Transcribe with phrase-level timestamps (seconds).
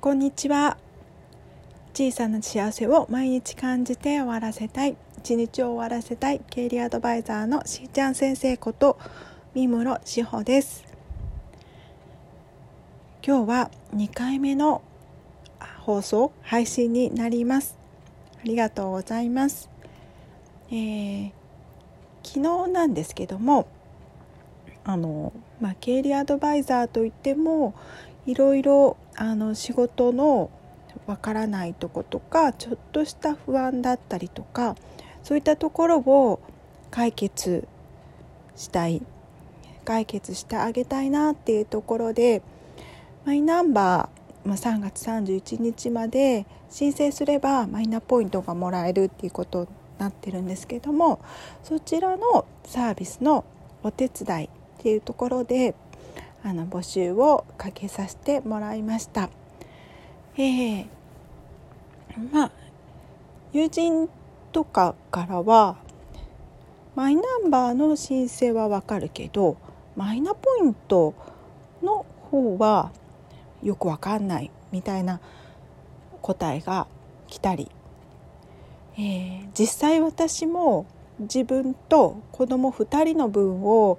[0.00, 0.78] こんにちは。
[1.92, 4.96] 小さな幸せを毎日感じて終わらせたい。
[5.18, 6.40] 一日を終わらせたい。
[6.50, 8.96] 経理アドバイザーのしーちゃん先生こと
[9.54, 10.84] 三室志保です。
[13.26, 14.82] 今日は2回目の
[15.80, 17.78] 放送配信になります。
[18.38, 19.68] ありがとうございます、
[20.70, 21.32] えー、
[22.22, 23.66] 昨日なんですけども
[24.84, 27.74] あの、まあ、経理アドバイザーといっても
[28.28, 30.50] いろいろあの仕事の
[31.06, 34.76] わからないとことかちょっとした不安だったりとか
[35.22, 36.40] そういったところを
[36.90, 37.66] 解決
[38.54, 39.02] したい。
[39.88, 42.42] 解決してあげたいなっていうところで
[43.24, 51.20] マイナンバー、まあ、3月31日まで申請すればマイナポイントがもらえるっていうことになってるんですけども
[51.62, 53.46] そちらのサービスの
[53.82, 55.74] お手伝いっていうところで
[56.44, 59.30] あの募集をかけさせてもらいました。
[60.36, 60.86] えー、
[62.32, 62.52] まあ
[63.52, 64.08] 友人
[64.52, 65.76] とかからは
[66.94, 69.56] マイナンバーの申請はわかるけど
[69.96, 71.14] マイナポイント
[71.82, 72.92] の方は
[73.62, 75.20] よくわかんないみたいな
[76.22, 76.86] 答えが
[77.26, 77.70] 来たり、
[78.96, 80.86] えー、実際私も
[81.18, 83.98] 自分と子供2人の分を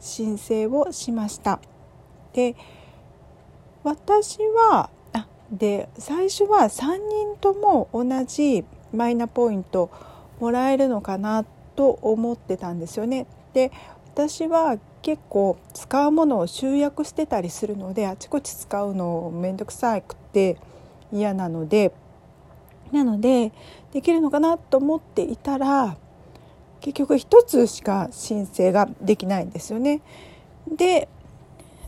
[0.00, 1.60] 申請をしました。
[2.32, 2.54] で
[3.82, 9.90] 私はあで最初は3人とも同じマイナポイント
[10.40, 11.44] もらえるのかな
[11.76, 13.26] と思ってたんですよね。
[13.52, 13.70] で
[14.14, 20.56] 私は結構使うものを集約してたりするのであちこち使うの面倒くさくて
[21.12, 21.92] 嫌なので
[22.92, 23.52] なので
[23.92, 25.96] できるのかなと思っていたら
[26.86, 30.02] 結局1つしか申請ができないんですよね。
[30.70, 31.08] で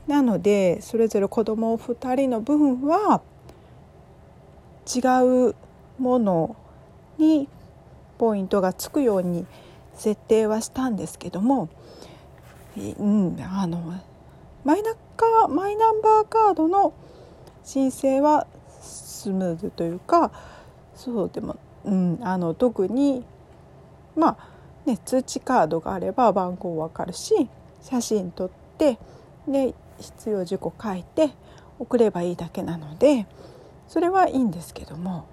[0.08, 3.22] なのでそれぞれ子ども2人の分は
[4.92, 4.98] 違
[5.50, 5.54] う
[6.00, 6.56] もの
[7.16, 7.48] に
[8.18, 9.46] ポイントがつくように
[9.94, 11.68] 設定はしたんですけども、
[12.76, 13.94] うん、あの
[14.64, 16.92] マイナカマイナンバーカードの
[17.62, 18.48] 申請は
[18.80, 20.32] スムーズというか
[20.96, 23.24] そうでも、うん、あの特に
[24.16, 24.57] まあ
[24.88, 27.48] ね通知カードがあれば番号わかるし
[27.82, 28.98] 写真撮って
[29.46, 31.30] で必要事項書いて
[31.78, 33.26] 送ればいいだけなので
[33.86, 35.26] それはいいんですけども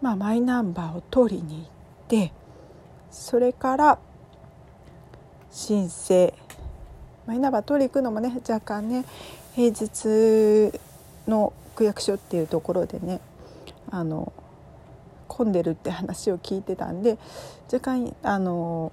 [0.00, 1.66] まあマイナンバーを取りに行っ
[2.08, 2.32] て
[3.10, 3.98] それから
[5.50, 6.32] 申請。
[7.26, 9.04] マイナンバー取り行くのもね若干ね
[9.54, 10.72] 平日
[11.28, 13.20] の区役所っていうところでね
[13.90, 14.32] あの
[15.32, 17.16] 混んでるって話を聞いてたんで
[17.72, 18.92] 若干あの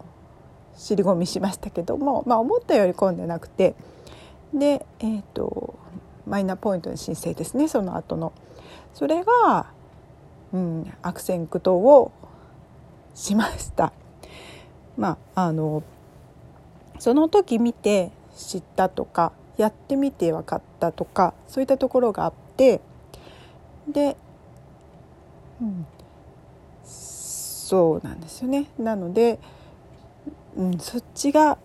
[0.77, 3.75] 尻込みしましたけども、まあ、思ったより混んでなくて。
[4.53, 5.77] で、えーと、
[6.25, 8.31] マイナポイントの申請ですねその後の。
[8.93, 9.67] それが、
[10.53, 12.11] うん、悪戦苦闘を
[13.13, 13.91] しました。
[14.97, 15.83] まああの
[16.97, 22.81] その時見て知ったとかやってみて分かったとかそういったところがあって。
[23.87, 24.15] で、
[25.61, 25.85] うん、
[26.89, 28.65] そうなんですよね。
[28.77, 29.39] なので、
[30.57, 31.57] うん、そっちが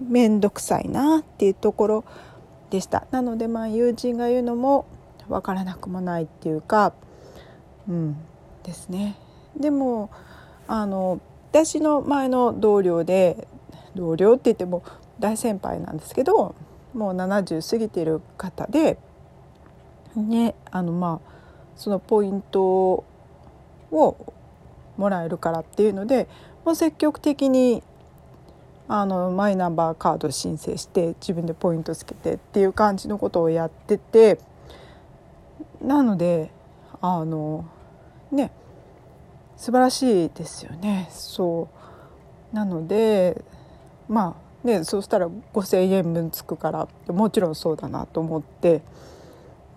[0.00, 2.04] 面倒くさいなっていうところ
[2.70, 4.86] でしたなのでまあ友人が言うのも
[5.28, 6.92] 分からなくもないっていうか
[7.88, 8.16] うん
[8.64, 9.16] ですね
[9.56, 10.10] でも
[10.68, 11.20] あの
[11.50, 13.48] 私の前の同僚で
[13.94, 14.82] 同僚って言っても
[15.18, 16.54] 大先輩なんですけど
[16.92, 18.98] もう70過ぎてる方で
[20.14, 21.30] ねあのまあ
[21.76, 23.04] そのポイント
[23.90, 24.34] を
[24.96, 26.28] もらえるからっていうので
[26.64, 27.82] もう積極的に
[28.88, 34.38] あのマイナンバーカード申請して自分でポイントつけてっていう感じのことをやってて
[35.82, 36.50] なので
[37.00, 37.68] あの
[38.30, 38.52] ね
[39.56, 41.08] 素晴らしいですよね。
[41.10, 41.68] そ
[42.52, 42.54] う。
[42.54, 43.42] なので
[44.08, 48.82] まあねそうしたら5,000円分つくからもちろんそうだなと思って、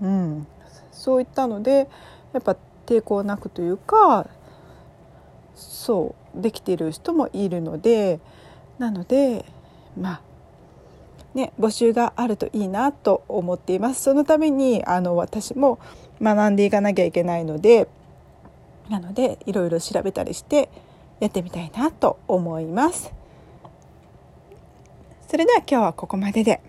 [0.02, 0.48] うん、
[0.92, 1.90] そういったので
[2.34, 2.56] やっぱ
[2.86, 4.28] 抵抗なくというか
[5.56, 8.20] そうできている人もいるので。
[8.80, 9.46] なので
[10.00, 10.22] まあ
[11.36, 15.78] ね募集があるといいなと思っていますそのためにあの私も
[16.22, 17.88] 学んでいかなきゃいけないので
[18.90, 20.70] なのでいろいろ調べたりして
[21.20, 23.14] やってみたいなと思います
[25.28, 26.62] それでは今日はここまでで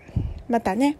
[0.49, 0.97] またね